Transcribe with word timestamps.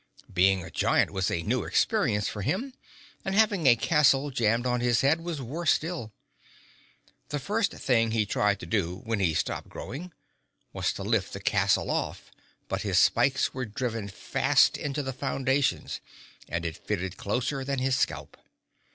Being 0.33 0.63
a 0.63 0.71
giant 0.71 1.11
was 1.11 1.29
a 1.29 1.43
new 1.43 1.63
experience 1.63 2.27
for 2.27 2.41
him 2.41 2.73
and 3.23 3.35
having 3.35 3.67
a 3.67 3.75
castle 3.75 4.31
jammed 4.31 4.65
on 4.65 4.79
his 4.79 5.01
head 5.01 5.21
was 5.21 5.39
worse 5.43 5.71
still. 5.73 6.11
The 7.29 7.37
first 7.37 7.71
thing 7.71 8.09
he 8.09 8.25
tried 8.25 8.59
to 8.61 8.65
do, 8.65 8.95
when 9.05 9.19
he 9.19 9.35
stopped 9.35 9.69
growing, 9.69 10.11
was 10.73 10.91
to 10.93 11.03
lift 11.03 11.33
the 11.33 11.39
castle 11.39 11.91
off, 11.91 12.31
but 12.67 12.81
his 12.81 12.97
spikes 12.97 13.53
were 13.53 13.65
driven 13.65 14.07
fast 14.07 14.75
into 14.75 15.03
the 15.03 15.13
foundations 15.13 16.01
and 16.49 16.65
it 16.65 16.77
fitted 16.77 17.17
closer 17.17 17.63
than 17.63 17.77
his 17.77 17.95
scalp. 17.95 18.37